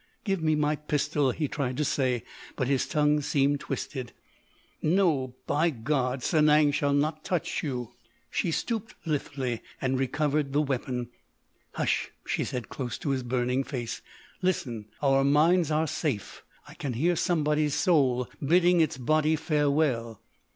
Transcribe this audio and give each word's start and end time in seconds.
"Give 0.23 0.41
me 0.41 0.55
my 0.55 0.77
pistol," 0.77 1.29
he 1.29 1.47
tried 1.47 1.77
to 1.77 1.85
say, 1.85 2.23
but 2.55 2.67
his 2.67 2.87
tongue 2.87 3.21
seemed 3.21 3.59
twisted. 3.59 4.13
"No—by 4.81 5.69
God—Sanang 5.69 6.71
shall 6.73 6.91
not 6.93 7.23
touch 7.23 7.61
you." 7.61 7.91
She 8.31 8.49
stooped 8.49 8.95
lithely 9.05 9.61
and 9.79 9.99
recovered 9.99 10.53
the 10.53 10.61
weapon. 10.63 11.09
"Hush," 11.73 12.09
she 12.25 12.43
said 12.43 12.67
close 12.67 12.97
to 12.97 13.11
his 13.11 13.21
burning 13.21 13.63
face. 13.63 14.01
"Listen. 14.41 14.87
Our 15.03 15.23
minds 15.23 15.69
are 15.69 15.85
safe! 15.85 16.41
I 16.67 16.73
can 16.73 16.93
hear 16.93 17.15
somebody's 17.15 17.75
soul 17.75 18.27
bidding 18.43 18.81
its 18.81 18.97
body 18.97 19.35
farewell!" 19.35 20.19